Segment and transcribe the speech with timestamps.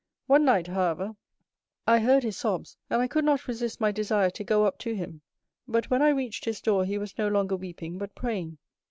[0.25, 1.15] One night, however,
[1.85, 4.95] I heard his sobs, and I could not resist my desire to go up to
[4.95, 5.21] him,
[5.67, 8.57] but when I reached his door he was no longer weeping but praying.